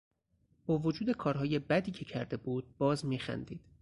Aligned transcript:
با 0.65 0.77
وجود 0.79 1.11
کارهای 1.11 1.59
بدی 1.59 1.91
که 1.91 2.05
کرده 2.05 2.37
بود 2.37 2.77
باز 2.77 3.05
میخندید. 3.05 3.59